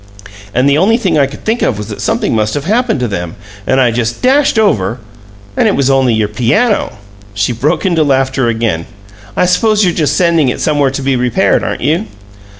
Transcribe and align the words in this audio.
"And 0.51 0.67
the 0.67 0.79
only 0.79 0.97
thing 0.97 1.19
I 1.19 1.27
could 1.27 1.45
think 1.45 1.61
of 1.61 1.77
was 1.77 1.89
that 1.89 2.01
something 2.01 2.33
must 2.35 2.55
have 2.55 2.65
happened 2.65 2.99
to 3.01 3.07
them, 3.07 3.35
and 3.67 3.79
I 3.79 3.91
just 3.91 4.23
dashed 4.23 4.57
over 4.57 4.97
and 5.55 5.67
it 5.67 5.75
was 5.75 5.91
only 5.91 6.15
your 6.15 6.27
PIANO!" 6.27 6.93
She 7.35 7.53
broke 7.53 7.85
into 7.85 8.01
laughter 8.03 8.47
again. 8.47 8.87
"I 9.37 9.45
suppose 9.45 9.83
you're 9.85 9.93
just 9.93 10.17
sending 10.17 10.49
it 10.49 10.59
somewhere 10.59 10.89
to 10.89 11.03
be 11.03 11.15
repaired, 11.15 11.63
aren't 11.63 11.81
you?" 11.81 12.07